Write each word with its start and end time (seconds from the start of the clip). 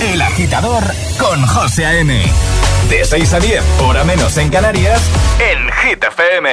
El 0.00 0.20
agitador 0.20 0.84
con 1.18 1.44
José 1.46 1.86
A.M. 1.86 2.22
De 2.90 3.04
6 3.04 3.32
a 3.32 3.40
10, 3.40 3.62
hora 3.80 4.04
menos 4.04 4.36
en 4.36 4.50
Canarias, 4.50 5.00
en 5.40 5.70
Hit 5.72 6.04
FM. 6.04 6.48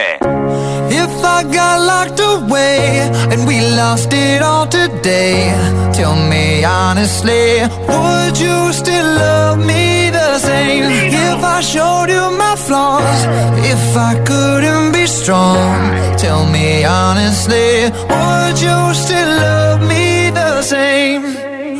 If 0.90 1.24
I 1.24 1.44
got 1.44 1.80
locked 1.82 2.20
away 2.20 3.02
and 3.32 3.46
we 3.46 3.60
lost 3.76 4.14
it 4.14 4.42
all 4.42 4.68
today, 4.68 5.54
tell 5.94 6.16
me 6.16 6.64
honestly, 6.64 7.62
would 7.88 8.38
you 8.38 8.72
still 8.72 9.16
love 9.16 9.58
me 9.58 10.10
the 10.10 10.40
same? 10.40 10.90
If 11.10 11.44
I 11.44 11.62
showed 11.62 12.10
you 12.10 12.32
my 12.38 12.56
flaws, 12.56 13.26
if 13.66 13.98
I 13.98 14.16
couldn't 14.26 14.94
be 14.94 15.06
strong, 15.06 16.18
tell 16.18 16.46
me 16.46 16.86
honestly, 16.86 17.92
would 18.10 18.60
you 18.60 18.94
still 18.94 19.30
love 19.38 19.82
me 19.82 20.30
the 20.32 20.62
same? 20.62 21.53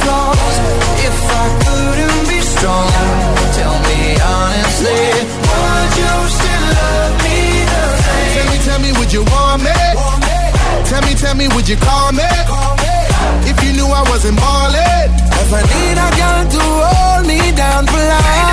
flaws, 0.00 0.56
if 1.08 1.16
I 1.42 1.46
couldn't 1.64 2.22
be 2.28 2.40
strong, 2.40 2.90
tell 3.58 3.76
me 3.88 4.00
honestly, 4.20 5.02
would 5.48 5.92
you 6.00 6.14
still 6.38 6.66
love 6.78 7.14
me 7.24 7.38
the 7.72 7.82
same? 8.04 8.32
Tell 8.34 8.46
me, 8.52 8.58
tell 8.66 8.80
me, 8.84 8.90
would 8.98 9.12
you 9.12 9.22
want 9.32 9.62
me? 9.62 9.76
Tell 10.90 11.02
me, 11.02 11.12
tell 11.14 11.34
me, 11.34 11.46
would 11.54 11.68
you 11.68 11.76
call 11.76 12.12
me? 12.12 12.28
If 13.50 13.56
you 13.64 13.72
knew 13.76 13.86
I 13.86 14.02
wasn't 14.10 14.36
ballin', 14.38 15.10
if 15.42 15.50
I 15.52 15.62
need 15.72 15.98
a 16.06 16.08
girl 16.20 16.42
to 16.54 16.62
hold 16.88 17.26
me 17.26 17.40
down 17.52 17.86
for 17.86 18.02
life. 18.12 18.52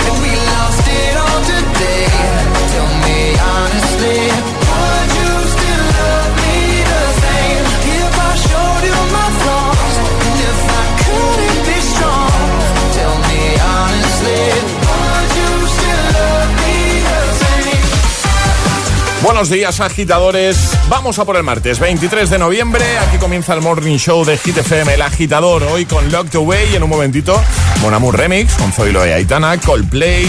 Buenos 19.41 19.57
días, 19.57 19.79
agitadores. 19.79 20.55
Vamos 20.87 21.17
a 21.17 21.25
por 21.25 21.35
el 21.35 21.41
martes 21.41 21.79
23 21.79 22.29
de 22.29 22.37
noviembre. 22.37 22.83
Aquí 22.99 23.17
comienza 23.17 23.55
el 23.55 23.61
Morning 23.61 23.97
Show 23.97 24.23
de 24.23 24.37
Hit 24.37 24.55
FM, 24.55 24.93
el 24.93 25.01
agitador. 25.01 25.63
Hoy 25.63 25.85
con 25.85 26.11
Locked 26.11 26.35
Away 26.35 26.73
y 26.73 26.75
en 26.75 26.83
un 26.83 26.91
momentito, 26.91 27.41
Mon 27.81 27.91
Amour 27.91 28.19
Remix 28.19 28.53
con 28.53 28.71
Zoilo 28.71 29.03
y 29.03 29.09
Aitana, 29.09 29.57
Coldplay, 29.57 30.27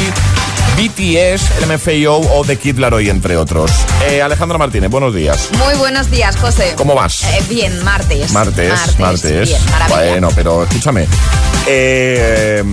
BTS, 0.78 1.61
LMFAO 1.61 2.39
o 2.39 2.43
The 2.43 2.56
Kid 2.56 2.78
Laroi, 2.78 3.11
entre 3.11 3.37
otros. 3.37 3.71
Eh, 4.09 4.22
Alejandra 4.22 4.56
Martínez, 4.56 4.89
buenos 4.89 5.15
días. 5.15 5.51
Muy 5.59 5.75
buenos 5.75 6.10
días, 6.10 6.34
José. 6.39 6.72
¿Cómo 6.78 6.95
vas? 6.95 7.22
Eh, 7.25 7.42
bien, 7.51 7.84
martes. 7.84 8.33
Martes, 8.33 8.98
martes. 8.98 9.48
Bien, 9.51 9.60
bueno, 9.91 10.31
pero 10.34 10.63
escúchame. 10.63 11.07
Eh, 11.66 12.65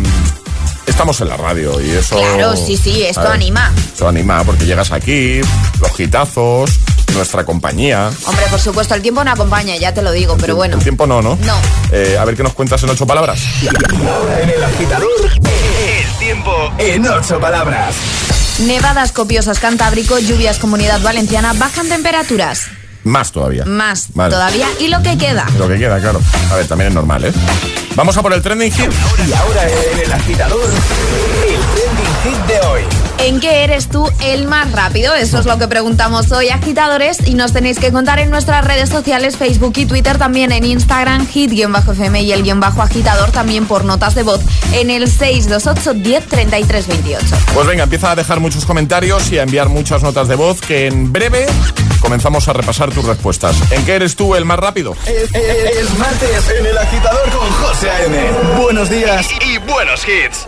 estamos 0.90 1.22
en 1.22 1.30
la 1.30 1.38
radio 1.38 1.80
y 1.82 1.92
eso. 1.92 2.16
Claro, 2.18 2.56
sí, 2.56 2.76
sí, 2.78 3.04
esto 3.04 3.28
anima. 3.28 3.72
Esto 3.78 4.08
anima 4.08 4.44
porque 4.44 4.66
llegas 4.66 4.92
aquí, 4.92 5.42
los 5.80 6.00
hitazos, 6.00 6.72
nuestra 7.14 7.46
compañía. 7.46 8.10
Hombre, 8.26 8.46
por 8.50 8.60
supuesto, 8.60 8.96
el 8.96 9.02
tiempo 9.02 9.24
no 9.24 9.32
acompaña, 9.32 9.76
ya 9.78 9.94
te 9.94 10.02
lo 10.02 10.12
digo, 10.12 10.36
pero 10.40 10.56
bueno. 10.56 10.78
El 10.78 10.84
tiempo 10.84 11.08
no, 11.08 11.22
¿no? 11.22 11.38
No. 11.42 11.56
Eh, 11.92 12.18
a 12.20 12.26
ver 12.26 12.36
qué 12.36 12.44
nos 12.44 12.54
cuentas 12.54 12.82
en 12.84 12.90
ocho 12.90 13.06
palabras. 13.06 13.40
Ahora 14.08 14.42
en 14.42 14.50
el 14.50 14.64
agitador, 14.64 15.10
el 15.26 16.18
tiempo 16.20 16.74
en 16.78 17.08
ocho 17.08 17.40
palabras. 17.40 17.96
Nevadas 18.60 19.12
copiosas 19.12 19.60
Cantábrico, 19.60 20.20
lluvias 20.20 20.58
Comunidad 20.58 21.02
Valenciana, 21.02 21.54
bajan 21.54 21.88
temperaturas. 21.88 22.64
Más 23.06 23.32
todavía. 23.32 23.64
Más 23.66 24.10
Vale. 24.14 24.34
todavía. 24.34 24.68
Y 24.80 24.90
lo 24.90 25.02
que 25.02 25.18
queda. 25.18 25.48
Lo 25.58 25.70
que 25.70 25.78
queda, 25.78 26.00
claro. 26.02 26.20
A 26.52 26.56
ver, 26.56 26.68
también 26.68 26.90
es 26.90 26.94
normal, 26.94 27.24
¿eh? 27.24 27.32
Vamos 27.96 28.18
a 28.18 28.22
por 28.22 28.34
el 28.34 28.42
trending 28.42 28.72
hit. 28.72 28.92
Y 29.28 29.34
ahora 29.34 29.64
el 30.04 30.12
agitador, 30.12 30.70
el 31.48 31.62
hit 32.24 32.38
de 32.48 32.60
hoy. 32.68 32.82
¿En 33.20 33.40
qué 33.42 33.66
eres 33.66 33.90
tú 33.90 34.10
el 34.24 34.48
más 34.48 34.72
rápido? 34.72 35.14
Eso 35.14 35.40
es 35.40 35.46
lo 35.46 35.58
que 35.58 35.68
preguntamos 35.68 36.32
hoy, 36.32 36.50
agitadores, 36.50 37.18
y 37.28 37.34
nos 37.34 37.52
tenéis 37.52 37.78
que 37.78 37.92
contar 37.92 38.20
en 38.20 38.30
nuestras 38.30 38.64
redes 38.66 38.90
sociales, 38.90 39.36
Facebook 39.36 39.74
y 39.76 39.86
Twitter, 39.86 40.18
también 40.18 40.54
en 40.54 40.64
Instagram, 40.64 41.28
hit-fm 41.28 42.22
y 42.22 42.32
el 42.32 42.44
guion 42.44 42.62
bajo 42.62 42.82
agitador, 42.82 43.32
también 43.32 43.66
por 43.66 43.84
notas 43.84 44.16
de 44.16 44.24
voz 44.24 44.40
en 44.72 44.90
el 44.90 45.10
628 45.12 45.94
10 45.96 46.28
33 46.28 46.88
28. 46.88 47.26
Pues 47.54 47.68
venga, 47.68 47.84
empieza 47.84 48.12
a 48.12 48.16
dejar 48.16 48.40
muchos 48.40 48.66
comentarios 48.66 49.30
y 49.34 49.38
a 49.40 49.44
enviar 49.44 49.68
muchas 49.68 50.02
notas 50.02 50.30
de 50.30 50.36
voz 50.36 50.62
que 50.62 50.88
en 50.88 51.12
breve 51.12 51.46
comenzamos 52.00 52.48
a 52.48 52.54
repasar 52.54 52.90
tus 52.92 53.04
respuestas. 53.04 53.56
¿En 53.72 53.84
qué 53.86 53.96
eres 53.96 54.16
tú 54.16 54.34
el 54.36 54.46
más 54.46 54.60
rápido? 54.60 54.96
Es, 55.06 55.24
es- 55.36 55.78
es 55.78 55.98
martes 56.00 56.50
en 56.58 56.66
el 56.66 56.78
agitador 56.78 57.30
con 57.32 57.50
José 57.52 57.90
A.M. 57.90 58.18
Buenos 58.62 58.90
días 58.90 59.28
y, 59.46 59.52
y 59.56 59.58
buenos 59.58 60.02
hits. 60.08 60.48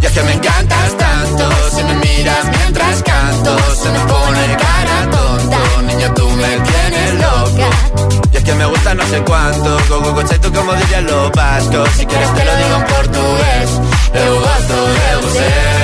Y 0.00 0.06
es 0.06 0.12
que 0.12 0.22
me 0.22 0.32
encantas 0.32 0.96
tanto, 0.96 1.44
si 1.74 1.82
me 1.84 1.94
miras 1.94 2.44
mientras 2.50 3.02
canto, 3.02 3.56
se 3.74 3.90
me 3.90 3.98
pone 4.00 4.56
cara 4.56 5.10
tonto, 5.10 5.82
niña 5.82 6.14
tú 6.14 6.28
me 6.30 6.58
tienes 6.60 7.14
loca. 7.14 7.68
Y 8.32 8.36
es 8.36 8.44
que 8.44 8.54
me 8.54 8.66
gusta 8.66 8.94
no 8.94 9.06
sé 9.06 9.22
cuánto, 9.22 9.78
go 9.88 10.12
go 10.12 10.22
tú 10.24 10.52
como 10.52 10.74
dirían 10.74 11.06
los 11.06 11.30
vascos, 11.32 11.88
si 11.96 12.04
quieres 12.04 12.34
te 12.34 12.44
lo 12.44 12.56
digo 12.56 12.76
en 12.76 12.84
portugués, 12.84 13.70
eu 14.14 14.40
gosto 14.40 14.76
de 14.86 15.26
você. 15.26 15.83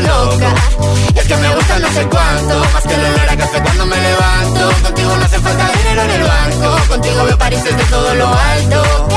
loca. 0.00 0.54
Es 1.14 1.24
que 1.26 1.36
me 1.36 1.54
gusta 1.54 1.78
no 1.78 1.88
sé 1.92 2.06
cuánto, 2.06 2.58
más 2.72 2.82
que 2.82 2.94
el 2.94 3.00
olor 3.04 3.28
a 3.30 3.36
café 3.36 3.62
cuando 3.62 3.86
me 3.86 3.96
levanto. 3.96 4.70
Contigo 4.82 5.16
no 5.16 5.24
hace 5.24 5.38
falta 5.40 5.70
dinero 5.78 6.02
en 6.02 6.10
el 6.10 6.22
banco, 6.22 6.76
contigo 6.88 7.24
veo 7.24 7.38
París 7.38 7.64
desde 7.64 7.84
todo 7.84 8.14
lo 8.14 8.26
alto. 8.28 9.08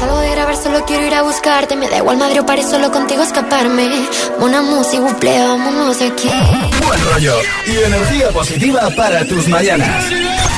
Salgo 0.00 0.18
de 0.20 0.30
grabar, 0.30 0.56
solo 0.56 0.84
quiero 0.84 1.06
ir 1.06 1.14
a 1.14 1.22
buscarte. 1.22 1.76
Me 1.76 1.88
da 1.88 1.98
igual 1.98 2.16
Madrid 2.18 2.40
o 2.42 2.46
París, 2.46 2.66
solo 2.68 2.90
contigo 2.92 3.22
escaparme. 3.22 4.06
Una 4.40 4.60
música, 4.62 5.00
buple, 5.02 5.38
vámonos 5.38 5.98
de 5.98 6.06
aquí. 6.08 6.30
Buen 6.86 7.04
rollo 7.12 7.34
y 7.66 7.78
energía 7.78 8.28
positiva 8.30 8.88
para 8.96 9.24
tus 9.24 9.48
mañanas. 9.48 10.04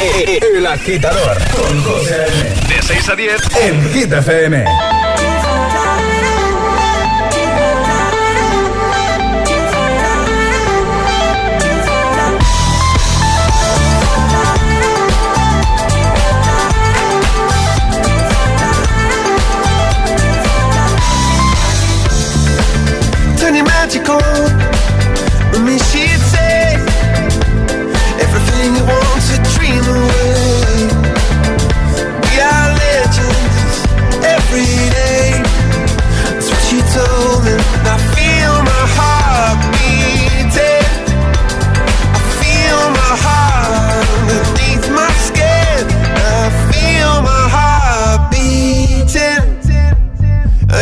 E- 0.00 0.40
El 0.56 0.66
agitador 0.66 1.38
con 1.50 1.84
José. 1.84 2.26
De 2.68 2.82
6 2.86 3.08
a 3.08 3.14
10 3.14 3.40
en 3.62 3.92
Hit 3.92 4.12
FM. 4.12 4.64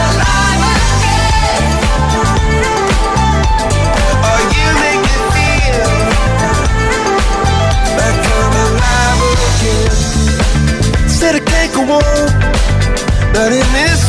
Alive 0.06 0.62
again. 0.76 1.66
Oh, 4.22 4.40
you 4.54 4.68
make 4.84 5.00
me 5.06 5.16
feel 5.34 5.90
like 7.98 8.22
I'm 8.38 8.54
alive 8.66 9.20
again. 9.34 9.94
Said 11.08 11.34
I 11.34 11.40
can't 11.40 11.72
go 11.74 11.82
on, 11.98 12.26
not 13.34 13.50
in 13.50 13.66
this 13.74 14.05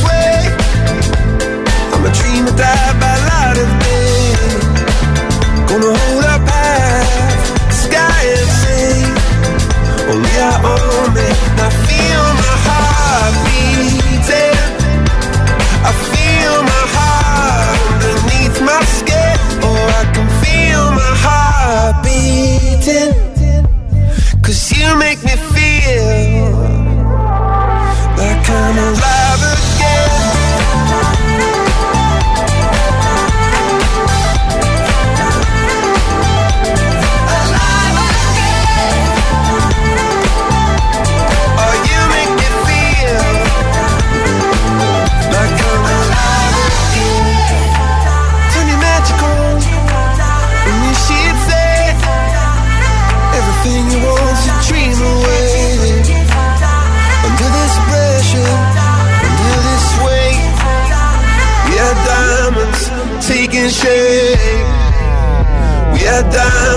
down. 66.24 66.77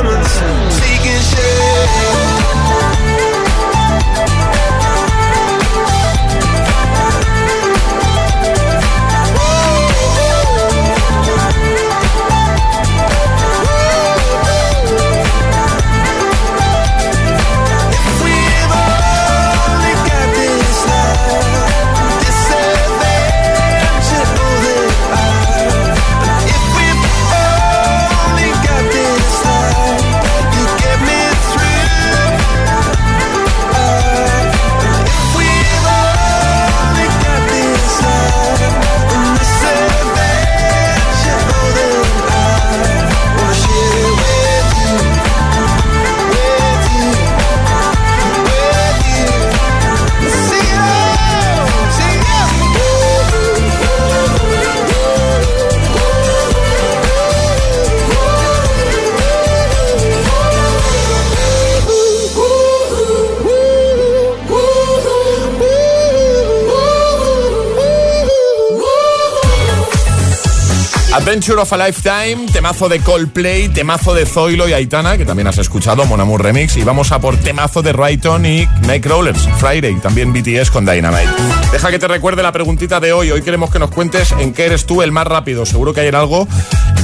Adventure 71.31 71.61
of 71.61 71.73
a 71.73 71.77
Lifetime, 71.77 72.47
temazo 72.53 72.89
de 72.89 72.99
Coldplay, 72.99 73.69
temazo 73.69 74.15
de 74.15 74.27
Zoilo 74.27 74.69
y 74.69 74.73
Aitana, 74.73 75.17
que 75.17 75.25
también 75.25 75.47
has 75.47 75.59
escuchado, 75.59 76.05
Mon 76.05 76.21
Amour 76.21 76.43
Remix, 76.43 76.77
y 76.77 76.83
vamos 76.83 77.13
a 77.13 77.21
por 77.21 77.37
temazo 77.37 77.83
de 77.83 77.93
Rayton 77.93 78.45
y 78.45 78.67
Nightcrawlers, 78.89 79.49
Friday, 79.59 79.95
también 80.01 80.33
BTS 80.33 80.73
con 80.73 80.85
Dynamite. 80.85 81.31
Deja 81.71 81.93
que 81.93 82.01
te 82.01 82.09
recuerde 82.09 82.43
la 82.43 82.51
preguntita 82.51 82.99
de 82.99 83.13
hoy. 83.13 83.31
Hoy 83.31 83.43
queremos 83.43 83.71
que 83.71 83.79
nos 83.79 83.93
cuentes 83.93 84.33
en 84.41 84.53
qué 84.53 84.67
eres 84.67 84.87
tú 84.87 85.03
el 85.03 85.13
más 85.13 85.25
rápido. 85.25 85.65
Seguro 85.65 85.95
que 85.95 86.01
hay 86.01 86.09
algo 86.09 86.49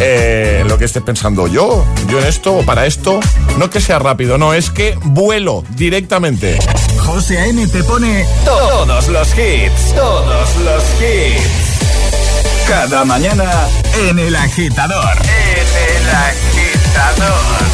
eh, 0.01 0.59
en 0.63 0.67
lo 0.67 0.77
que 0.77 0.87
estés 0.87 1.05
pensando 1.05 1.47
yo, 1.47 1.87
yo 2.09 2.19
en 2.19 2.27
esto 2.27 2.53
o 2.53 2.65
para 2.65 2.85
esto. 2.87 3.21
No 3.59 3.71
que 3.71 3.81
sea 3.81 4.01
rápido, 4.01 4.39
no, 4.39 4.55
es 4.55 4.71
que 4.71 4.99
vuelo 5.05 5.63
directamente. 5.77 6.59
José 6.99 7.39
A.M. 7.39 7.65
te 7.69 7.85
pone 7.85 8.27
todos 8.45 9.07
los 9.07 9.29
hits, 9.39 9.95
todos 9.95 10.57
los 10.65 10.83
hits. 11.01 11.66
Cada 12.67 13.05
mañana 13.05 13.49
en 14.09 14.19
el 14.19 14.35
agitador. 14.35 15.17
En 15.23 15.67
el 15.89 16.09
agitador. 16.11 17.67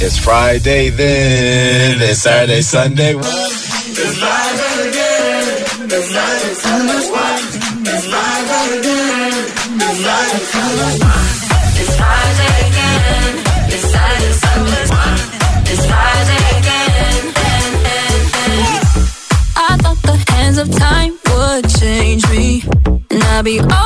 It's 0.00 0.18
Friday 0.18 0.90
then, 0.90 2.02
it's 2.02 2.20
Saturday, 2.22 2.60
Sunday. 2.62 3.14
It's 3.14 4.18
Friday 4.18 4.88
again, 4.88 5.46
it's 5.86 6.10
Sunday. 6.12 6.98
It's 7.00 7.14
again, 8.78 9.32
it's 9.76 10.00
Friday, 10.02 10.44
Sunday. 10.52 10.98
It's 11.80 11.96
Friday 11.96 12.73
be. 23.44 23.60
Oh. 23.62 23.83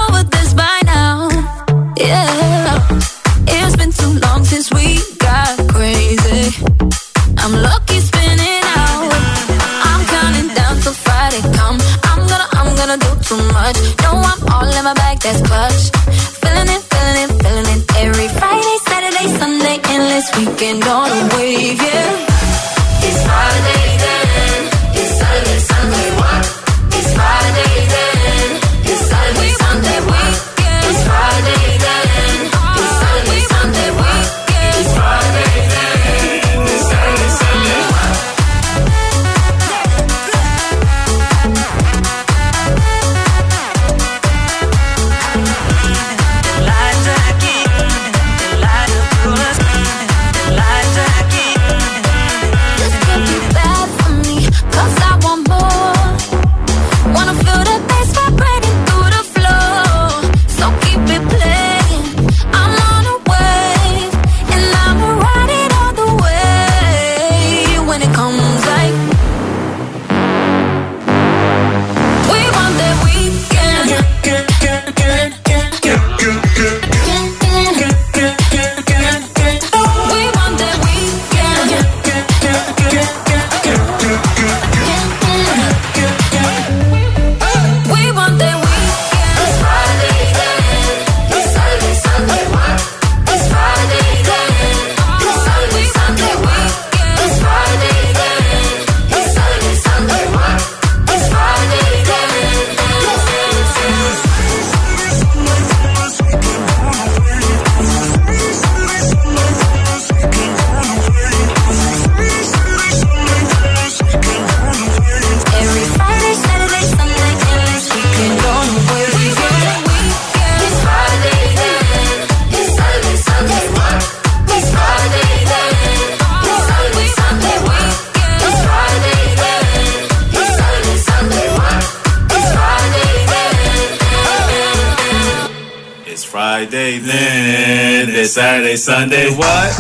Saturday, 138.29 138.77
Sunday, 138.77 139.31
what? 139.31 139.73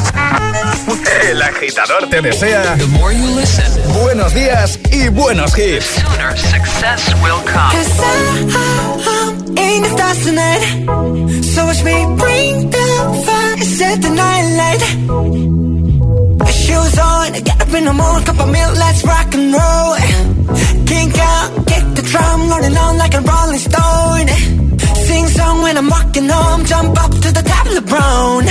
El 1.22 1.42
agitador 1.42 2.08
te 2.08 2.22
desea 2.22 2.78
buenos 4.00 4.32
días 4.32 4.78
y 4.90 5.08
buenos 5.08 5.52
hits. 5.58 5.84
Success 6.36 7.14
will 7.22 7.42
come. 7.44 7.72
Cause 7.72 8.00
I, 8.00 8.46
I'm 9.06 9.38
in 9.56 9.82
the 9.82 9.88
stars 9.90 10.24
tonight. 10.24 10.62
So 11.44 11.66
watch 11.66 11.84
me 11.84 12.06
bring 12.16 12.70
the 12.70 13.22
fire 13.26 13.52
and 13.52 13.64
set 13.64 14.00
the 14.00 14.10
night 14.10 14.56
light. 14.56 14.82
Shoes 16.50 16.98
on, 16.98 17.32
get 17.32 17.60
up 17.60 17.74
in 17.74 17.84
the 17.84 17.92
morning, 17.92 18.24
cup 18.24 18.40
of 18.40 18.50
milk, 18.50 18.74
let's 18.78 19.04
rock 19.04 19.34
and 19.34 19.52
roll. 19.52 19.96
Kink 20.86 21.18
out, 21.18 21.66
kick 21.66 21.84
the 21.96 22.02
drum, 22.02 22.48
rolling 22.48 22.76
on 22.76 22.96
like 22.96 23.14
a 23.14 23.20
rolling 23.20 23.58
stone. 23.58 24.67
sing 25.18 25.28
song 25.28 25.62
when 25.62 25.76
I'm 25.76 25.88
walking 25.88 26.28
home. 26.28 26.64
Jump 26.64 26.98
up 27.04 27.10
to 27.10 27.30
the 27.38 27.42
top 27.42 27.66
of 27.66 27.72
LeBron. 27.78 28.42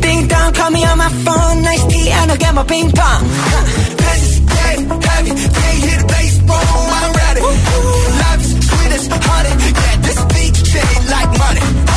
Ding 0.00 0.28
dong, 0.28 0.52
call 0.52 0.70
me 0.70 0.84
on 0.84 0.98
my 0.98 1.10
phone. 1.24 1.62
Nice 1.62 1.84
tea, 1.86 2.10
and 2.10 2.30
I'll 2.30 2.36
get 2.36 2.54
my 2.54 2.64
ping 2.64 2.90
pong. 2.90 3.22
This 4.02 4.22
is 4.28 4.38
heavy. 5.08 5.32
Can't 5.58 5.80
hit 5.86 5.98
the 6.00 6.06
bass 6.12 6.38
boom. 6.48 6.88
I'm 6.98 7.12
ready. 7.22 7.42
Life 8.22 8.42
is 8.46 8.52
sweet 8.68 8.92
as 8.96 9.06
honey. 9.28 9.52
Yeah, 9.82 9.96
this 10.06 10.20
beat 10.32 10.54
shit 10.70 11.10
like 11.14 11.30
money. 11.44 11.91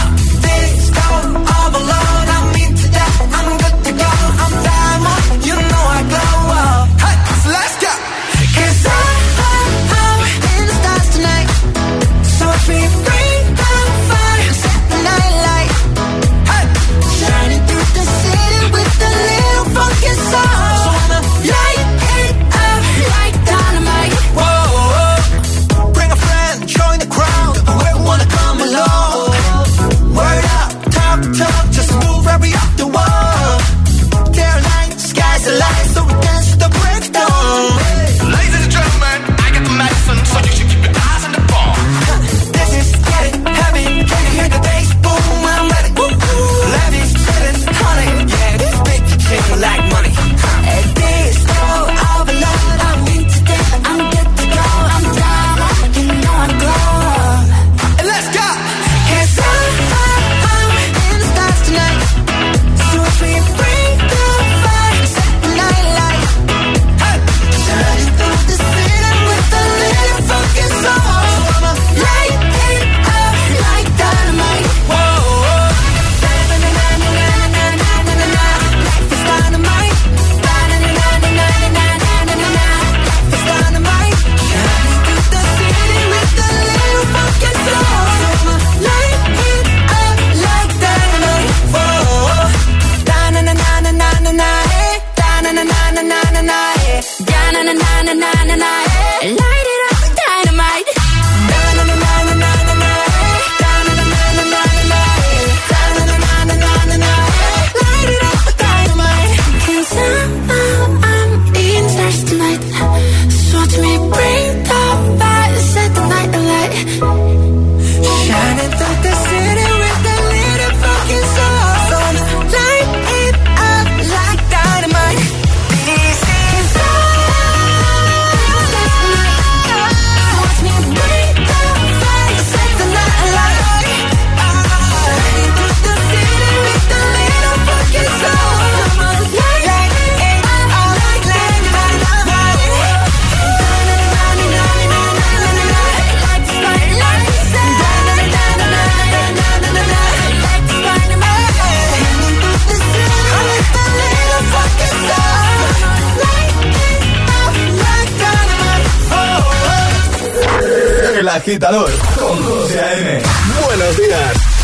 agitador 161.46 161.92
con 162.18 162.44
12 162.44 162.80
AM. 162.80 163.22
Buenos 163.68 163.98
días. 163.98 164.55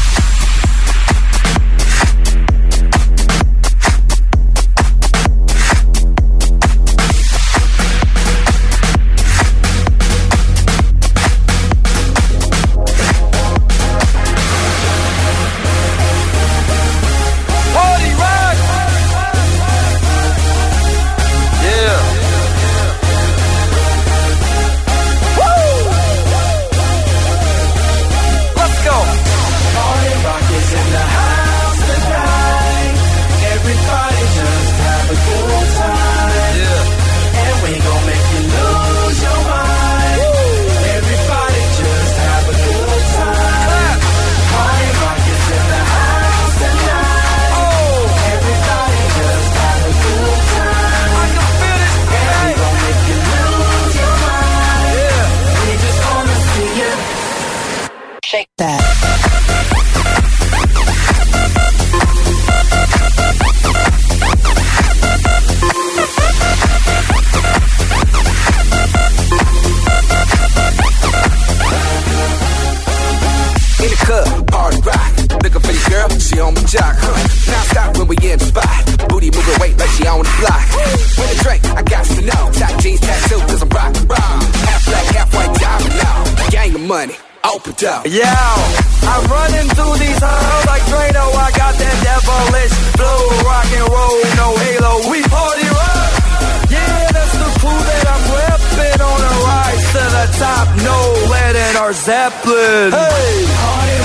Zeppelin. 101.90 102.92
Hey! 102.92 103.46
Party 103.58 103.98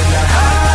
in 0.00 0.10
the 0.12 0.18
house. 0.18 0.65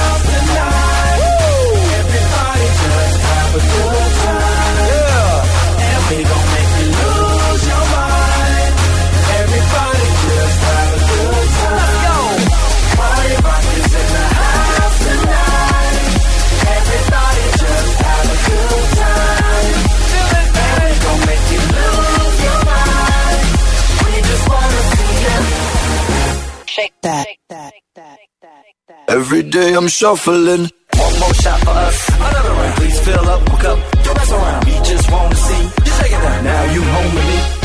Every 29.32 29.50
day 29.50 29.74
I'm 29.74 29.88
shuffling. 29.88 30.70
One 30.94 31.20
more 31.22 31.34
shot 31.36 31.62
for 31.62 31.70
us, 31.70 32.10
another 32.10 32.50
round. 32.50 32.76
Please 32.76 33.00
fill 33.00 33.30
up 33.30 33.42
my 33.48 33.62
cup, 33.62 33.80
don't 34.04 34.18
mess 34.18 34.32
around. 34.34 34.66
We 34.66 34.72
just 34.74 35.10
wanna 35.10 35.36
see 35.36 35.64
you 35.64 35.94
it 36.04 36.22
down. 36.22 36.44
Now 36.44 36.74
you 36.74 36.82
home 36.82 37.16
with 37.16 37.28
me. 37.28 37.61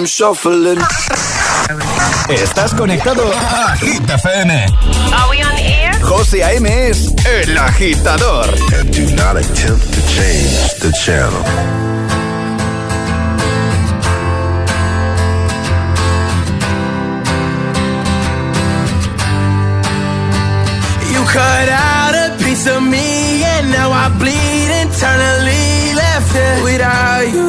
I'm 0.00 0.06
shuffling. 0.06 0.78
Estás 2.30 2.72
conectado 2.72 3.22
a 3.34 3.76
Hit 3.76 4.08
FM. 4.08 4.50
Are 5.12 5.30
we 5.30 5.42
on 5.42 5.58
air? 5.58 5.92
José 6.00 6.42
A.M. 6.42 6.88
es 6.88 7.12
el 7.26 7.58
agitador. 7.58 8.46
And 8.78 8.90
do 8.94 9.14
not 9.14 9.36
attempt 9.36 9.92
to 9.92 10.00
change 10.06 10.74
the 10.80 10.90
channel. 11.04 11.44
You 21.12 21.22
cut 21.26 21.68
out 21.68 22.14
a 22.14 22.36
piece 22.42 22.66
of 22.68 22.82
me 22.82 23.44
and 23.44 23.70
now 23.70 23.90
I 23.92 24.08
bleed 24.18 24.70
internally 24.80 25.92
left 25.94 26.34
it 26.34 26.64
without 26.64 27.26
you, 27.34 27.48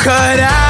caralho. 0.00 0.69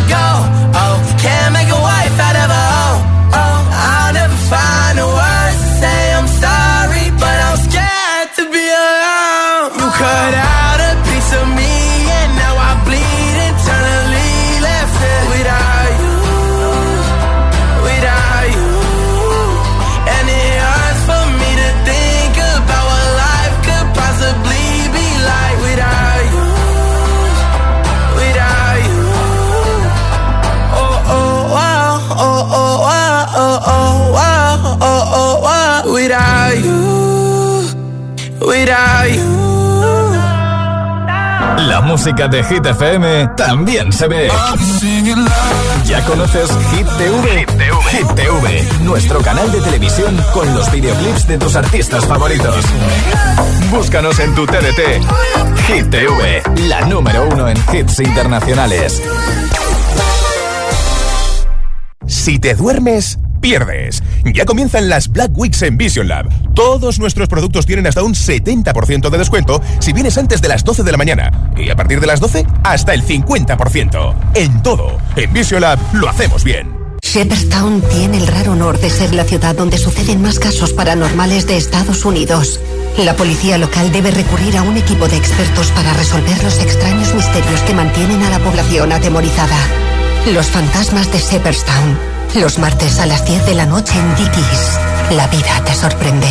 música 42.03 42.27
de 42.27 42.43
Hit 42.43 42.65
FM 42.65 43.27
también 43.37 43.91
se 43.91 44.07
ve. 44.07 44.27
¿Ya 45.85 46.03
conoces 46.03 46.49
Hit 46.71 46.87
TV? 46.97 47.45
Hit 47.91 48.07
TV, 48.15 48.67
nuestro 48.83 49.21
canal 49.21 49.51
de 49.51 49.61
televisión 49.61 50.17
con 50.33 50.51
los 50.55 50.71
videoclips 50.71 51.27
de 51.27 51.37
tus 51.37 51.55
artistas 51.55 52.03
favoritos. 52.07 52.65
Búscanos 53.69 54.17
en 54.17 54.33
tu 54.33 54.47
TDT. 54.47 54.99
Hit 55.67 55.91
TV, 55.91 56.41
la 56.67 56.81
número 56.87 57.29
uno 57.31 57.47
en 57.47 57.57
hits 57.71 57.99
internacionales. 57.99 58.99
Si 62.07 62.39
te 62.39 62.55
duermes, 62.55 63.19
pierdes. 63.41 64.01
Ya 64.33 64.45
comienzan 64.45 64.87
las 64.87 65.09
Black 65.09 65.31
Weeks 65.35 65.63
en 65.63 65.77
Vision 65.77 66.07
Lab. 66.07 66.29
Todos 66.53 66.99
nuestros 66.99 67.27
productos 67.27 67.65
tienen 67.65 67.87
hasta 67.87 68.03
un 68.03 68.13
70% 68.13 69.09
de 69.09 69.17
descuento 69.17 69.61
si 69.79 69.91
vienes 69.91 70.17
antes 70.17 70.41
de 70.41 70.47
las 70.47 70.63
12 70.63 70.83
de 70.83 70.91
la 70.91 70.97
mañana. 70.97 71.50
Y 71.61 71.69
a 71.69 71.75
partir 71.75 71.99
de 71.99 72.07
las 72.07 72.19
12, 72.19 72.45
hasta 72.63 72.93
el 72.93 73.05
50%. 73.05 74.15
En 74.35 74.63
todo, 74.63 74.97
en 75.15 75.31
Vision 75.33 75.61
Lab 75.61 75.79
lo 75.93 76.09
hacemos 76.09 76.43
bien. 76.43 76.81
Shepherdstown 77.01 77.81
tiene 77.89 78.17
el 78.17 78.27
raro 78.27 78.53
honor 78.53 78.79
de 78.79 78.89
ser 78.89 79.13
la 79.13 79.25
ciudad 79.25 79.55
donde 79.55 79.77
suceden 79.77 80.21
más 80.21 80.39
casos 80.39 80.71
paranormales 80.71 81.45
de 81.47 81.57
Estados 81.57 82.05
Unidos. 82.05 82.59
La 82.97 83.15
policía 83.15 83.57
local 83.57 83.91
debe 83.91 84.11
recurrir 84.11 84.57
a 84.57 84.61
un 84.61 84.77
equipo 84.77 85.07
de 85.07 85.17
expertos 85.17 85.71
para 85.71 85.93
resolver 85.93 86.43
los 86.43 86.59
extraños 86.59 87.13
misterios 87.13 87.61
que 87.61 87.73
mantienen 87.73 88.21
a 88.23 88.29
la 88.29 88.39
población 88.39 88.91
atemorizada. 88.91 89.57
Los 90.27 90.47
fantasmas 90.47 91.11
de 91.11 91.19
Shepherdstown. 91.19 91.97
Los 92.35 92.59
martes 92.59 92.99
a 92.99 93.05
las 93.05 93.25
10 93.25 93.45
de 93.45 93.55
la 93.55 93.65
noche 93.65 93.93
en 93.97 94.15
Dickies. 94.15 94.79
La 95.11 95.27
vida 95.27 95.63
te 95.65 95.73
sorprende. 95.73 96.27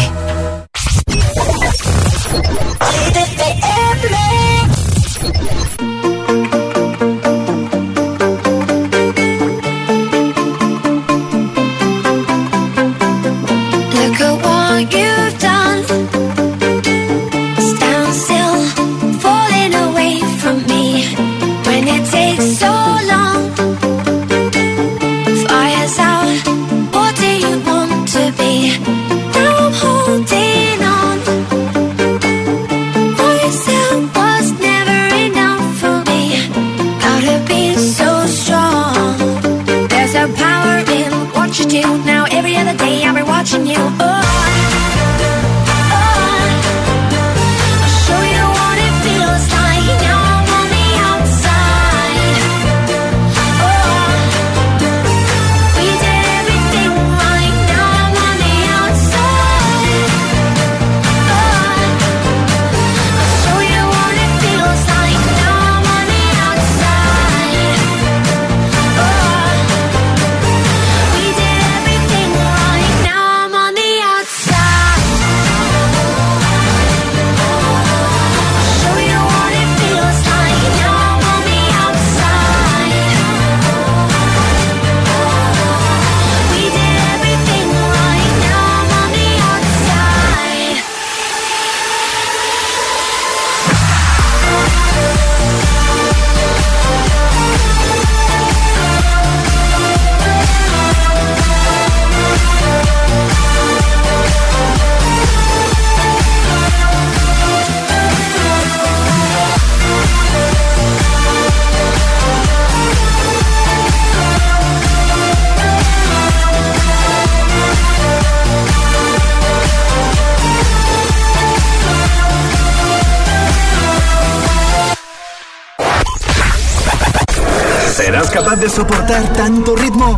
Capaz 128.33 128.57
de 128.57 128.69
soportar 128.71 129.23
tanto 129.35 129.77
ritmo? 129.77 130.17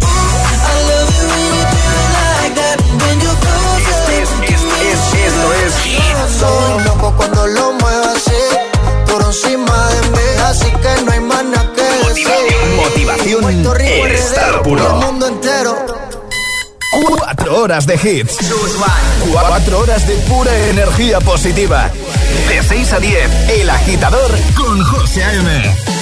Esto 5.27 5.53
es 5.55 5.75
Soy 6.39 6.85
loco 6.85 7.13
cuando 7.17 7.47
lo 7.49 7.73
muevo 7.73 8.05
así 8.15 9.11
Por 9.11 9.23
encima 9.25 9.89
de 9.89 10.09
mí 10.11 10.19
Así 10.45 10.67
que 10.67 11.03
no 11.05 11.13
hay 11.13 11.21
más 11.21 11.45
nada 11.45 11.73
que 11.75 12.09
decir 12.09 12.29
Motivación 12.77 13.51
en 13.51 14.13
estado 14.13 14.63
puro. 14.63 14.87
El 14.87 15.07
mundo 15.07 15.27
entero 15.27 15.77
Cuatro 17.19 17.63
horas 17.63 17.87
de 17.87 17.95
hits. 17.95 18.37
Cuatro 19.33 19.79
horas 19.79 20.07
de 20.07 20.15
pura 20.29 20.55
energía 20.69 21.21
positiva. 21.21 21.91
De 22.49 22.63
6 22.63 22.93
a 22.93 23.01
10, 23.01 23.49
El 23.49 23.71
Agitador 23.71 24.31
con 24.55 24.85
José 24.85 25.25
A.M. 25.25 26.02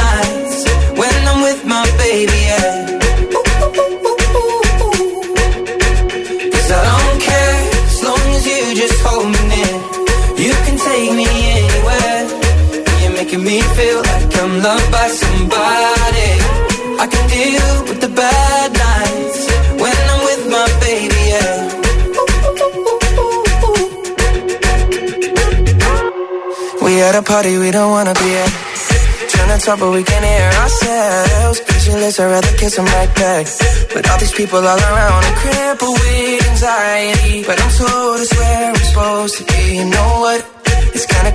me 13.51 13.61
feel 13.77 13.99
like 14.11 14.31
I'm 14.41 14.53
loved 14.63 14.89
by 14.95 15.07
somebody. 15.23 16.31
I 17.03 17.05
can 17.13 17.25
deal 17.35 17.71
with 17.87 17.99
the 18.05 18.11
bad 18.21 18.67
nights 18.87 19.39
when 19.81 19.97
I'm 20.11 20.21
with 20.29 20.43
my 20.55 20.67
baby, 20.85 21.21
yeah. 21.31 21.55
We 26.83 26.91
at 27.07 27.15
a 27.21 27.23
party 27.33 27.57
we 27.57 27.69
don't 27.77 27.91
wanna 27.97 28.15
be 28.23 28.29
at. 28.43 28.51
Trying 29.31 29.51
to 29.53 29.65
talk 29.65 29.79
but 29.81 29.91
we 29.97 30.03
can't 30.11 30.25
hear 30.33 30.51
ourselves. 30.63 31.57
Pictureless, 31.67 32.19
I'd 32.21 32.31
rather 32.35 32.53
kiss 32.61 32.75
them 32.77 32.87
right 32.97 33.13
back. 33.21 33.45
But 33.93 34.03
all 34.09 34.19
these 34.23 34.35
people 34.41 34.59
all 34.71 34.81
around 34.89 35.21
are 35.29 35.37
crippled 35.43 35.99
with 36.03 36.49
anxiety. 36.51 37.43
But 37.49 37.57
I'm 37.63 37.71
told 37.79 38.21
it's 38.23 38.33
where 38.39 38.69
I'm 38.69 38.81
supposed 38.87 39.35
to 39.39 39.43
be. 39.51 39.61
You 39.79 39.85
know 39.95 40.11
what? 40.23 40.40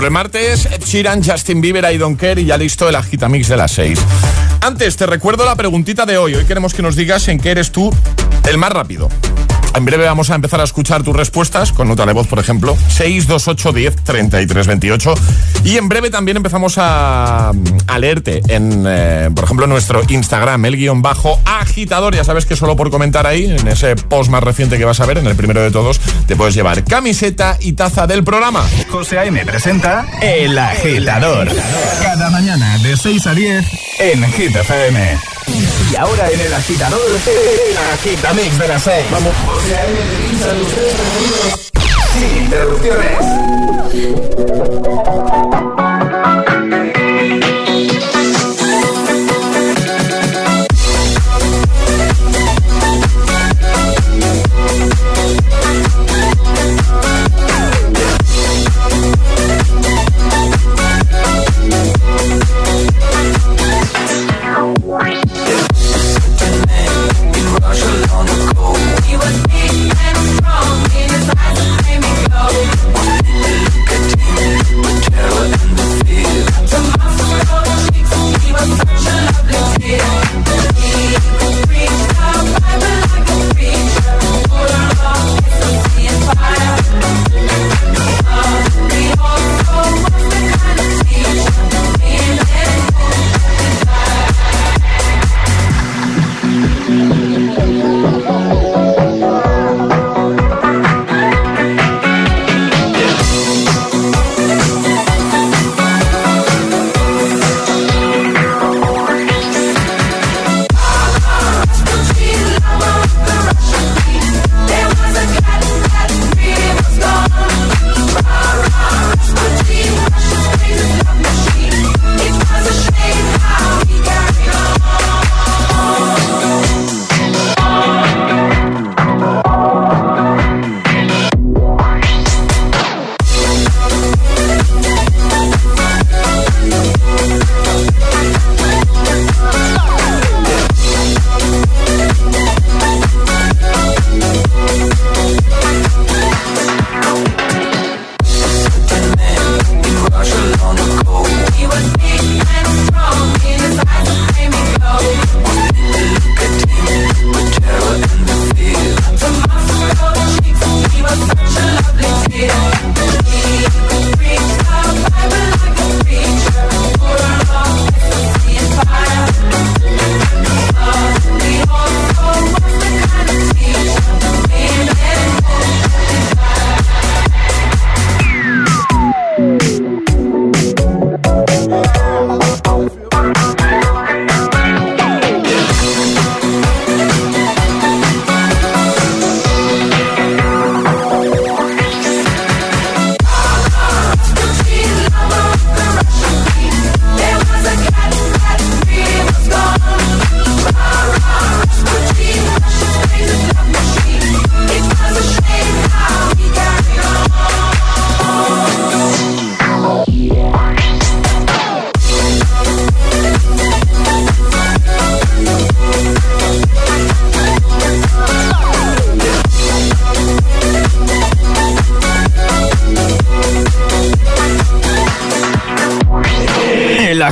por 0.00 0.06
el 0.06 0.12
martes. 0.12 0.64
Ed 0.64 1.22
Justin 1.22 1.60
Bieber, 1.60 1.84
I 1.92 1.98
Don't 1.98 2.18
Care 2.18 2.40
y 2.40 2.46
ya 2.46 2.56
listo 2.56 2.88
el 2.88 2.96
agitamix 2.96 3.48
de 3.48 3.56
las 3.58 3.72
6. 3.72 3.98
Antes, 4.62 4.96
te 4.96 5.04
recuerdo 5.04 5.44
la 5.44 5.54
preguntita 5.56 6.06
de 6.06 6.16
hoy. 6.16 6.34
Hoy 6.34 6.46
queremos 6.46 6.72
que 6.72 6.80
nos 6.80 6.96
digas 6.96 7.28
en 7.28 7.38
qué 7.38 7.50
eres 7.50 7.70
tú 7.70 7.94
el 8.48 8.56
más 8.56 8.72
rápido. 8.72 9.10
En 9.74 9.84
breve 9.84 10.04
vamos 10.04 10.30
a 10.30 10.34
empezar 10.34 10.60
a 10.60 10.64
escuchar 10.64 11.02
tus 11.02 11.14
respuestas 11.14 11.72
con 11.72 11.88
nota 11.88 12.04
de 12.04 12.12
voz, 12.12 12.26
por 12.26 12.38
ejemplo, 12.38 12.76
628 12.88 13.72
10 13.72 13.96
33 14.04 14.66
28. 14.66 15.14
Y 15.64 15.76
en 15.76 15.88
breve 15.88 16.10
también 16.10 16.36
empezamos 16.36 16.76
a, 16.78 17.50
a 17.86 17.98
leerte 17.98 18.42
en, 18.48 18.84
eh, 18.86 19.30
por 19.34 19.44
ejemplo, 19.44 19.66
nuestro 19.66 20.02
Instagram, 20.08 20.64
el 20.64 20.76
guion 20.76 21.02
bajo 21.02 21.38
agitador. 21.44 22.14
Ya 22.14 22.24
sabes 22.24 22.46
que 22.46 22.56
solo 22.56 22.76
por 22.76 22.90
comentar 22.90 23.26
ahí, 23.26 23.44
en 23.44 23.68
ese 23.68 23.96
post 23.96 24.30
más 24.30 24.42
reciente 24.42 24.76
que 24.76 24.84
vas 24.84 25.00
a 25.00 25.06
ver, 25.06 25.18
en 25.18 25.26
el 25.26 25.36
primero 25.36 25.62
de 25.62 25.70
todos, 25.70 26.00
te 26.26 26.36
puedes 26.36 26.54
llevar 26.54 26.84
camiseta 26.84 27.56
y 27.60 27.74
taza 27.74 28.06
del 28.06 28.24
programa. 28.24 28.64
José 28.90 29.18
A.M. 29.18 29.44
presenta 29.46 30.06
El 30.20 30.58
Agitador. 30.58 31.48
Cada 32.02 32.30
mañana 32.30 32.78
de 32.78 32.96
6 32.96 33.26
a 33.26 33.34
10 33.34 33.66
en 34.00 34.24
Hit. 34.32 34.56
Y 35.46 35.96
ahora 35.96 36.30
en 36.30 36.40
El 36.40 36.54
Agitador, 36.54 37.00
el 37.26 37.76
Agitamix 37.94 38.58
de 38.58 38.68
las 38.68 38.82
6. 38.82 39.06
Vamos. 39.10 39.34
Sin 42.12 42.44
interrupciones. 42.44 43.40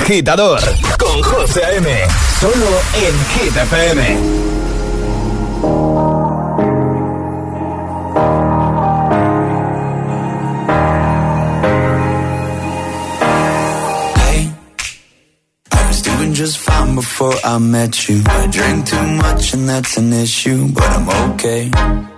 Agitador 0.08 0.58
con 0.98 1.22
José 1.22 1.62
A.M. 1.66 1.86
Solo 2.40 2.80
en 2.94 3.14
Hit 3.34 3.54
FM. 3.54 4.38
just 16.32 16.58
fine 16.58 16.94
before 16.94 17.34
I 17.42 17.58
met 17.58 18.08
you. 18.08 18.22
I 18.28 18.46
drink 18.46 18.86
too 18.86 19.06
much 19.16 19.54
and 19.54 19.68
that's 19.68 19.96
an 19.96 20.12
issue, 20.12 20.68
but 20.72 20.84
I'm 20.84 21.32
okay. 21.32 22.17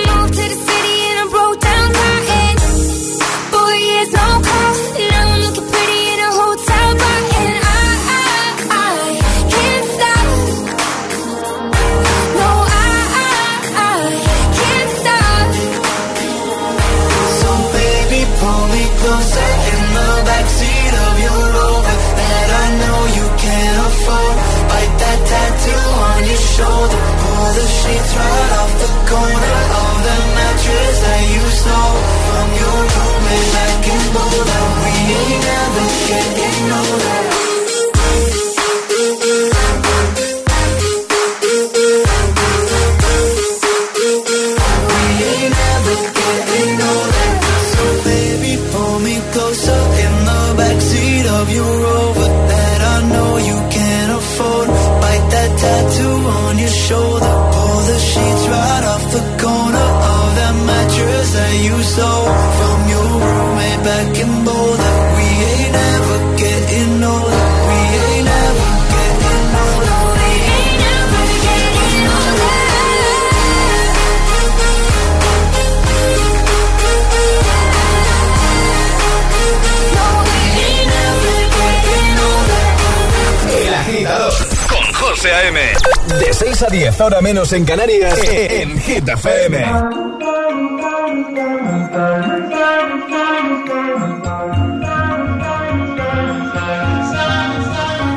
6 86.41 86.63
a 86.63 86.67
10, 86.69 87.01
ahora 87.01 87.21
menos 87.21 87.53
en 87.53 87.65
Canarias, 87.65 88.17
en 88.25 88.75
Hit 88.79 89.07
FM. 89.07 89.63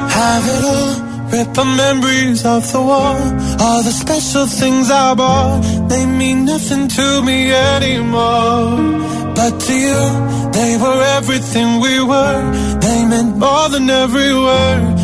Have 0.08 0.46
it 0.48 0.64
all, 0.64 1.28
rip 1.32 1.52
the 1.52 1.64
memories 1.64 2.46
of 2.46 2.72
the 2.72 2.80
war. 2.80 3.18
All 3.60 3.82
the 3.82 3.92
special 3.92 4.46
things 4.46 4.90
I 4.90 5.14
bought, 5.14 5.60
they 5.90 6.06
mean 6.06 6.46
nothing 6.46 6.88
to 6.88 7.22
me 7.22 7.52
anymore. 7.52 8.80
But 9.34 9.60
to 9.66 9.74
you, 9.74 10.50
they 10.52 10.78
were 10.78 11.02
everything 11.18 11.78
we 11.78 12.02
were. 12.02 12.78
They 12.80 13.04
meant 13.04 13.36
more 13.36 13.68
than 13.68 13.90
every 13.90 14.34
word. 14.34 15.03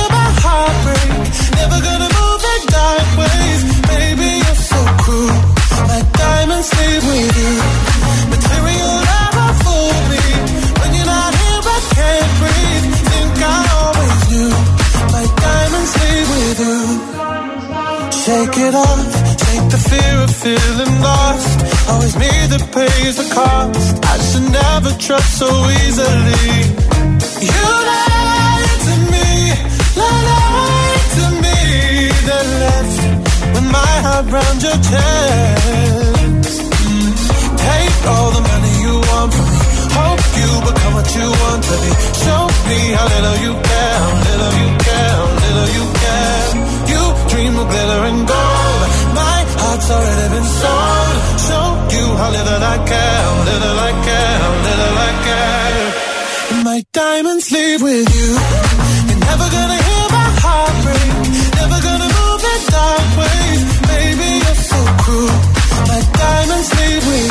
dark. 2.97 3.11
Baby, 3.91 4.29
you're 4.43 4.61
so 4.71 4.79
cruel. 5.03 5.37
My 5.89 6.01
diamonds 6.21 6.69
leave 6.79 7.03
with 7.11 7.33
you. 7.41 7.53
Material 8.33 8.95
never 9.13 9.47
fooled 9.63 10.05
me. 10.11 10.23
When 10.79 10.91
you're 10.95 11.11
not 11.17 11.33
here, 11.41 11.63
I 11.75 11.79
can't 11.97 12.31
breathe. 12.39 12.87
Think 13.11 13.35
I 13.55 13.59
always 13.81 14.21
knew. 14.31 14.51
My 15.15 15.25
diamonds 15.45 15.93
leave 16.01 16.27
with 16.35 16.59
you. 16.67 16.79
Shake 18.23 18.57
it 18.67 18.75
off. 18.75 19.09
Take 19.45 19.65
the 19.73 19.81
fear 19.89 20.15
of 20.25 20.31
feeling 20.43 20.95
lost. 21.01 21.57
Always 21.89 22.15
me 22.23 22.31
that 22.51 22.63
pays 22.75 23.15
the 23.21 23.27
cost. 23.33 23.93
I 24.13 24.15
should 24.27 24.47
never 24.61 24.91
trust 25.05 25.31
so 25.41 25.49
easily. 25.81 26.45
You 27.49 27.65
lied 27.89 28.79
to 28.87 28.93
me, 29.13 29.29
lied 30.01 31.07
to 31.17 31.25
me. 31.43 31.57
Left 32.27 32.53
with 32.61 32.80
my 33.81 33.95
heart 34.05 34.25
round 34.35 34.59
your 34.65 34.77
chest. 34.89 36.57
Take 37.67 37.99
all 38.13 38.29
the 38.37 38.43
money 38.51 38.73
you 38.85 38.95
want 39.09 39.29
from 39.35 39.47
me. 39.53 39.61
Hope 39.97 40.23
you 40.39 40.49
become 40.67 40.93
what 40.97 41.09
you 41.17 41.27
want 41.43 41.61
to 41.69 41.75
be. 41.83 41.91
Show 42.23 42.41
me 42.69 42.79
how 42.97 43.05
little 43.13 43.37
you 43.45 43.53
care, 43.69 43.95
how 44.03 44.13
little 44.27 44.53
you 44.61 44.69
care, 44.87 45.11
how 45.19 45.29
little 45.45 45.69
you 45.77 45.85
care. 46.03 46.43
You 46.91 47.01
dream 47.31 47.53
of 47.61 47.67
glitter 47.73 48.01
and 48.09 48.21
gold. 48.33 48.81
My 49.21 49.39
heart's 49.61 49.89
already 49.95 50.27
been 50.35 50.49
sold. 50.61 51.15
Show 51.47 51.65
you 51.97 52.05
how 52.19 52.29
little 52.37 52.61
I 52.73 52.77
care, 52.91 53.17
how 53.27 53.35
little 53.49 53.77
I 53.89 53.91
care, 54.07 54.33
how 54.43 54.53
little 54.67 54.95
I 55.07 55.11
care. 55.27 55.83
My 56.69 56.79
diamonds 56.93 57.47
leave 57.55 57.81
with 57.81 58.07
you. 58.17 58.29
You're 59.07 59.21
never 59.29 59.47
gonna 59.55 59.79
hear. 59.87 60.00
So 64.71 64.79
cruel. 65.03 65.37
My 65.89 66.01
diamonds 66.19 66.69
leave 66.79 67.05
with 67.07 67.30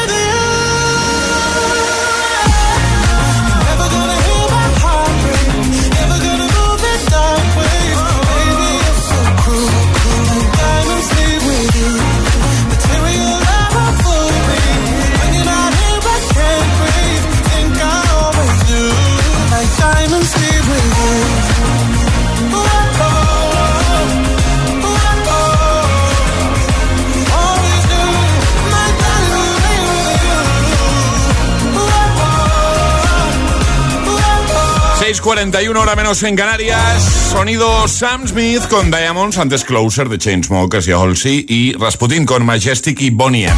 6.41 35.21 35.77
hora 35.77 35.95
menos 35.95 36.23
en 36.23 36.35
Canarias. 36.35 37.03
Sonido 37.31 37.87
Sam 37.87 38.27
Smith 38.27 38.67
con 38.67 38.89
Diamonds, 38.89 39.37
antes 39.37 39.63
Closer 39.63 40.09
de 40.09 40.17
Chainsmokers 40.17 40.87
y 40.87 40.91
Halsey 40.93 41.45
y 41.47 41.73
Rasputin 41.73 42.25
con 42.25 42.43
Majestic 42.43 42.99
y 43.01 43.11
Bonnie 43.11 43.45
M. 43.45 43.55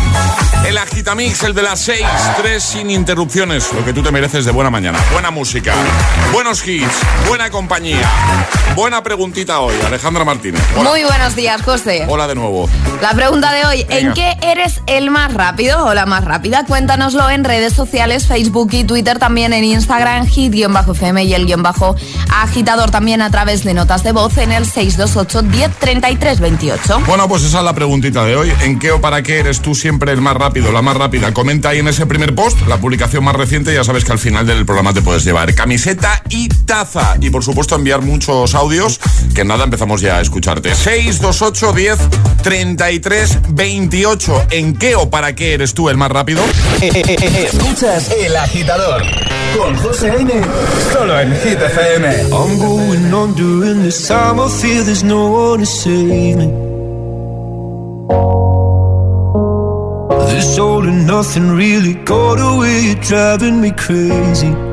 El 0.67 0.77
agitamix, 0.77 1.41
el 1.43 1.53
de 1.53 1.61
las 1.61 1.79
6, 1.79 2.01
3 2.41 2.61
sin 2.61 2.89
interrupciones, 2.89 3.71
lo 3.73 3.85
que 3.85 3.93
tú 3.93 4.03
te 4.03 4.11
mereces 4.11 4.43
de 4.43 4.51
buena 4.51 4.69
mañana. 4.69 4.99
Buena 5.13 5.31
música, 5.31 5.73
buenos 6.33 6.67
hits, 6.67 6.99
buena 7.29 7.49
compañía. 7.49 8.09
Buena 8.75 9.03
preguntita 9.03 9.59
hoy, 9.59 9.75
Alejandra 9.85 10.25
Martínez. 10.25 10.61
Hola. 10.75 10.89
Muy 10.89 11.03
buenos 11.03 11.35
días, 11.35 11.61
José. 11.61 12.05
Hola 12.07 12.27
de 12.27 12.33
nuevo. 12.33 12.67
La 13.03 13.13
pregunta 13.13 13.51
de 13.53 13.65
hoy, 13.65 13.83
Venga. 13.83 13.99
¿en 13.99 14.13
qué 14.13 14.37
eres 14.41 14.81
el 14.87 15.11
más 15.11 15.31
rápido 15.31 15.85
o 15.85 15.93
la 15.93 16.07
más 16.07 16.23
rápida? 16.25 16.65
Cuéntanoslo 16.65 17.29
en 17.29 17.43
redes 17.43 17.73
sociales, 17.73 18.25
Facebook 18.25 18.69
y 18.71 18.83
Twitter, 18.83 19.19
también 19.19 19.53
en 19.53 19.63
Instagram, 19.63 20.25
hit-fm 20.25 21.23
y 21.23 21.33
el 21.35 21.45
guion 21.45 21.61
bajo 21.61 21.95
agitador 22.33 22.89
también 22.89 23.21
a 23.21 23.29
través 23.29 23.63
de 23.63 23.75
notas 23.75 24.03
de 24.03 24.11
voz 24.11 24.37
en 24.39 24.51
el 24.51 24.65
628 24.65 25.43
10 25.43 26.39
28. 26.39 27.01
Bueno, 27.05 27.27
pues 27.27 27.43
esa 27.43 27.59
es 27.59 27.63
la 27.65 27.73
preguntita 27.73 28.25
de 28.25 28.35
hoy. 28.35 28.51
¿En 28.61 28.79
qué 28.79 28.91
o 28.91 28.99
para 28.99 29.21
qué 29.21 29.39
eres 29.39 29.61
tú 29.61 29.75
siempre 29.75 30.11
el 30.13 30.21
más 30.21 30.35
rápido, 30.35 30.71
la 30.71 30.81
más 30.81 30.97
rápida? 30.97 31.31
Comenta 31.31 31.69
ahí 31.69 31.79
en 31.79 31.89
ese 31.89 32.07
primer 32.07 32.33
post, 32.33 32.59
la 32.67 32.77
publicación 32.77 33.23
más 33.23 33.35
reciente. 33.35 33.71
Ya 33.71 33.83
sabes 33.83 34.03
que 34.03 34.13
al 34.13 34.19
final 34.19 34.47
del 34.47 34.65
programa 34.65 34.93
te 34.93 35.03
puedes 35.03 35.23
llevar 35.23 35.53
camiseta 35.53 36.23
y 36.29 36.49
taza. 36.49 37.17
Y 37.21 37.29
por 37.29 37.43
supuesto 37.43 37.75
enviar 37.75 38.01
muchos 38.01 38.55
audios, 38.55 38.62
que 39.35 39.43
nada, 39.43 39.65
empezamos 39.65 40.01
ya 40.01 40.17
a 40.17 40.21
escucharte. 40.21 40.73
628 40.73 41.73
10 41.73 41.97
33 42.43 43.37
28. 43.49 44.47
¿En 44.51 44.77
qué 44.77 44.95
o 44.95 45.09
para 45.09 45.35
qué 45.35 45.53
eres 45.53 45.73
tú 45.73 45.89
el 45.89 45.97
más 45.97 46.11
rápido? 46.11 46.41
Escuchas 46.81 48.11
El 48.11 48.35
Agitador 48.35 49.03
con 49.57 49.75
José 49.77 50.11
A.M. 50.11 50.31
Solo 50.93 51.19
en 51.19 51.35
Hit 51.41 51.59
FM. 51.59 52.07
I'm 52.31 52.57
going 52.57 53.13
on 53.13 53.35
during 53.35 53.83
this 53.83 54.07
time. 54.07 54.39
I 54.39 54.49
feel 54.49 54.83
there's 54.83 55.03
no 55.03 55.27
one 55.27 55.59
to 55.59 55.65
save 55.65 56.37
me. 56.37 56.47
This 60.33 60.57
all 60.57 60.87
and 60.87 61.05
nothing 61.05 61.55
really 61.55 61.95
got 62.05 62.39
away, 62.39 62.95
driving 63.01 63.59
me 63.61 63.71
crazy. 63.71 64.72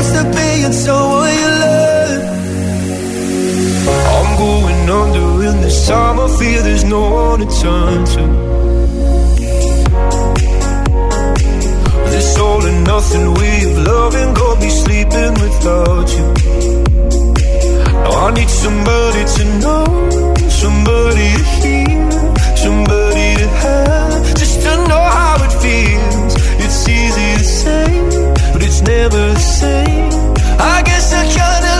used 0.00 0.14
to 0.14 0.24
being 0.36 0.72
someone 0.72 1.34
you 1.40 1.50
love. 1.62 2.22
I'm 4.14 4.30
going 4.44 4.82
under, 5.00 5.28
and 5.48 5.58
this 5.64 5.88
time 5.88 6.16
I 6.24 6.28
feel 6.38 6.62
there's 6.62 6.84
no 6.84 7.02
one 7.10 7.40
to 7.40 7.48
turn 7.60 7.98
to. 8.14 8.24
This 12.12 12.38
all 12.38 12.64
and 12.70 12.84
nothing 12.84 13.26
of 13.26 13.72
loving 13.90 14.30
got 14.40 14.56
me 14.62 14.70
sleeping 14.82 15.34
without 15.44 16.08
you. 16.16 16.26
Now 18.04 18.26
I 18.26 18.30
need 18.38 18.50
somebody 18.64 19.22
to 19.36 19.42
know, 19.62 19.84
somebody 20.62 21.26
to 21.38 21.44
hear, 21.60 22.10
somebody 22.64 23.26
to 23.40 23.48
have, 23.64 24.34
just 24.40 24.56
to 24.64 24.72
know 24.90 25.04
how 25.18 25.36
it 25.46 25.52
feels. 25.62 26.32
It's 26.64 26.88
easy 26.88 27.28
to 27.40 27.44
say, 27.60 28.09
never 28.82 29.34
same. 29.36 30.10
I 30.58 30.82
guess 30.84 31.12
I 31.12 31.24
kinda 31.24 31.79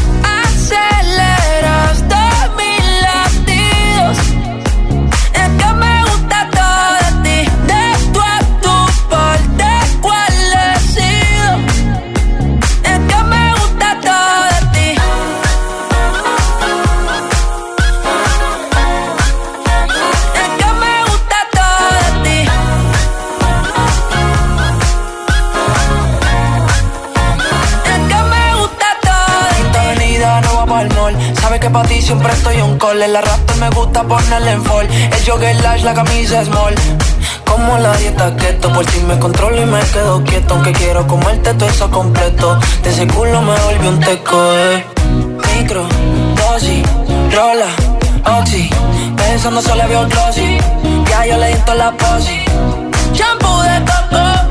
siempre 32.11 32.33
estoy 32.33 32.59
on 32.59 32.77
call. 32.77 33.01
El 33.01 33.15
arrastre 33.15 33.55
me 33.55 33.69
gusta 33.69 34.03
ponerle 34.03 34.51
en 34.51 34.63
fall. 34.65 34.85
El 34.87 35.25
jogger 35.25 35.55
lash, 35.61 35.83
la 35.83 35.93
camisa 35.93 36.43
small. 36.43 36.75
Como 37.45 37.77
la 37.77 37.95
dieta 37.97 38.35
keto, 38.35 38.71
por 38.73 38.85
si 38.89 38.99
me 39.01 39.17
controlo 39.17 39.61
y 39.61 39.65
me 39.65 39.79
quedo 39.93 40.21
quieto. 40.23 40.55
Aunque 40.55 40.73
quiero 40.73 41.07
comerte 41.07 41.53
todo 41.53 41.69
eso 41.69 41.89
completo. 41.89 42.59
De 42.83 42.89
ese 42.89 43.07
culo 43.07 43.41
me 43.41 43.55
volvió 43.61 43.89
un 43.89 43.99
teco, 44.01 44.37
eh. 44.57 44.85
Micro, 45.55 45.85
dosis, 46.35 46.83
rola, 47.33 47.71
oxi. 48.39 48.69
Pensando 49.15 49.61
solo 49.61 49.83
había 49.83 49.99
un 50.01 50.09
glossy. 50.09 50.57
Ya 51.09 51.25
yo 51.27 51.37
le 51.37 51.47
di 51.47 51.61
la 51.77 51.91
posi. 51.91 52.41
Shampoo 53.13 53.61
de 53.61 53.79
coco 53.85 54.50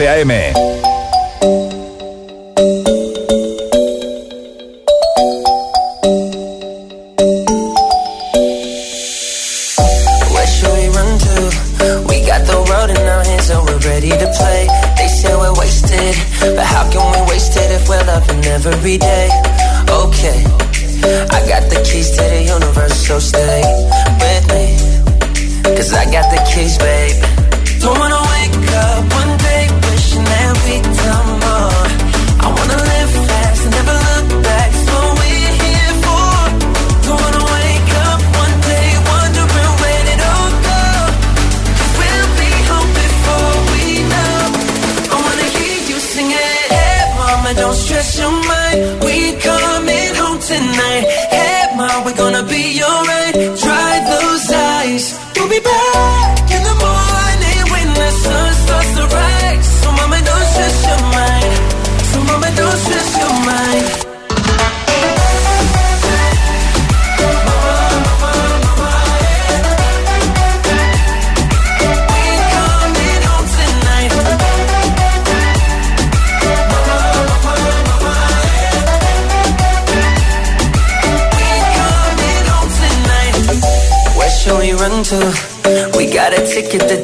XAM. 0.00 0.69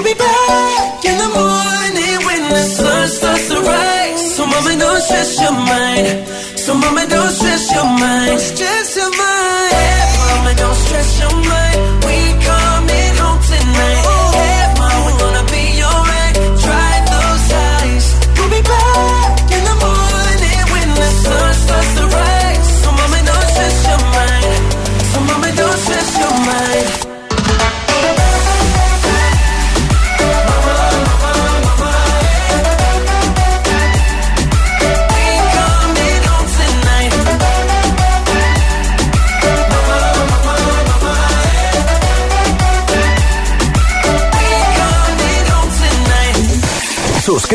You'll 0.00 0.14
be 0.14 0.18
back 0.18 1.04
in 1.04 1.18
the 1.18 1.28
morning 1.28 2.24
when 2.24 2.48
the 2.48 2.64
sun 2.64 3.06
starts 3.06 3.48
to 3.48 3.60
rise. 3.60 4.34
So 4.34 4.46
mama, 4.46 4.74
don't 4.78 5.02
stress 5.02 5.38
your 5.38 5.52
mind. 5.52 6.26
So 6.58 6.72
mama, 6.72 7.06
don't 7.06 7.28
stress 7.28 7.70
your 7.70 7.84
mind. 7.84 8.40
Stress 8.40 8.96
your 8.96 9.10
mind. 9.10 9.29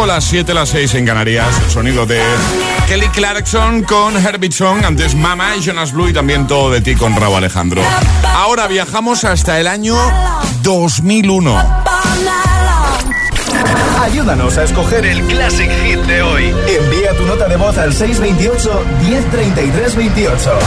las 0.00 0.24
7, 0.24 0.54
las 0.54 0.70
6 0.70 0.94
en 0.94 1.06
Canarias. 1.06 1.48
El 1.64 1.70
sonido 1.70 2.06
de 2.06 2.20
Kelly 2.88 3.08
Clarkson 3.08 3.82
con 3.82 4.16
Herbitsong, 4.16 4.84
antes 4.84 5.14
Mama 5.14 5.54
y 5.54 5.60
Jonas 5.60 5.92
Blue 5.92 6.08
y 6.08 6.12
también 6.12 6.46
todo 6.46 6.70
de 6.70 6.80
ti 6.80 6.94
con 6.96 7.14
Raúl 7.14 7.36
Alejandro. 7.36 7.82
Ahora 8.24 8.66
viajamos 8.66 9.24
hasta 9.24 9.60
el 9.60 9.68
año 9.68 9.94
2001. 10.62 11.82
Ayúdanos 14.02 14.58
a 14.58 14.64
escoger 14.64 15.06
el 15.06 15.22
Classic 15.22 15.70
Hit 15.70 16.00
de 16.00 16.22
hoy. 16.22 16.54
Envía 16.66 17.16
tu 17.16 17.24
nota 17.24 17.46
de 17.46 17.56
voz 17.56 17.78
al 17.78 17.92
628 17.92 18.84
1033 19.00 19.96
28. 19.96 20.58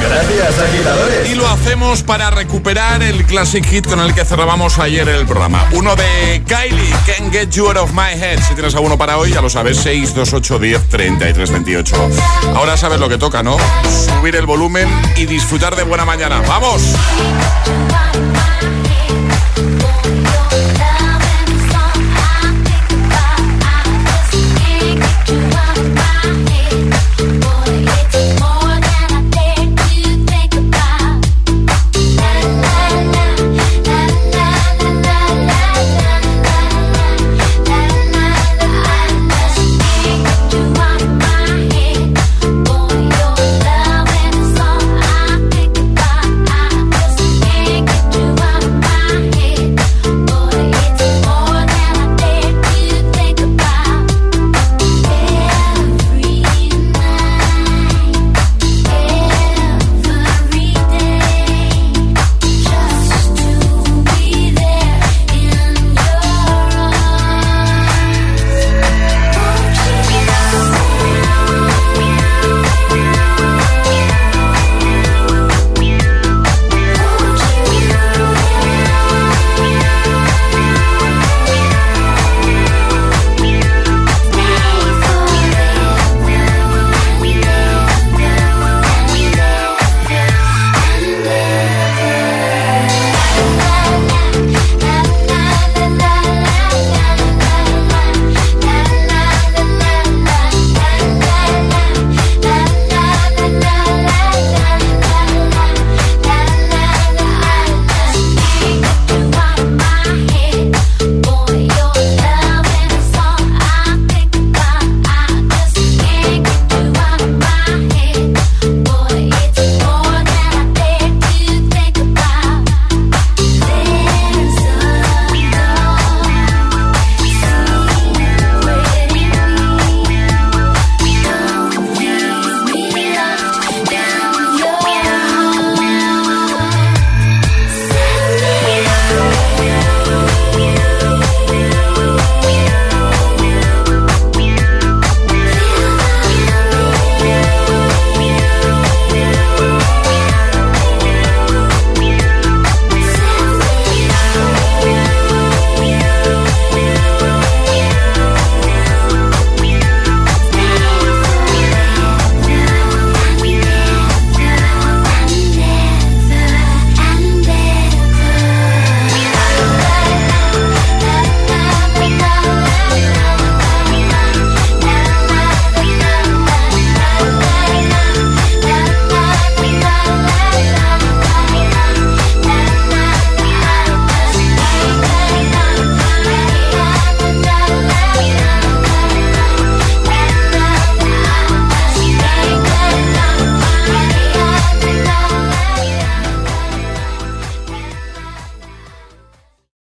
Gracias, 0.00 0.58
agitadores. 0.60 1.30
Y 1.30 1.34
lo 1.34 1.48
hacemos 1.48 2.02
para 2.02 2.30
recuperar 2.30 3.02
el 3.02 3.24
Classic 3.26 3.64
Hit 3.64 3.86
con 3.88 4.00
el 4.00 4.14
que 4.14 4.24
cerrábamos 4.24 4.78
ayer 4.78 5.08
el 5.08 5.26
programa. 5.26 5.68
Uno 5.72 5.96
de 5.96 6.42
Kylie, 6.46 6.90
Can't 7.06 7.32
Get 7.32 7.50
You 7.50 7.66
Out 7.66 7.78
of 7.78 7.92
My 7.92 8.12
Head. 8.12 8.40
Si 8.46 8.54
tienes 8.54 8.74
alguno 8.74 8.96
para 8.96 9.18
hoy, 9.18 9.32
ya 9.32 9.40
lo 9.40 9.50
sabes, 9.50 9.78
628 9.78 10.58
1033 10.58 11.50
28. 11.50 12.10
Ahora 12.54 12.76
sabes 12.76 13.00
lo 13.00 13.08
que 13.08 13.18
toca, 13.18 13.42
¿no? 13.42 13.56
Subir 13.88 14.36
el 14.36 14.46
volumen 14.46 14.88
y 15.16 15.26
disfrutar 15.26 15.74
de 15.74 15.82
buena 15.82 16.04
mañana. 16.04 16.42
¡Vamos! 16.46 16.82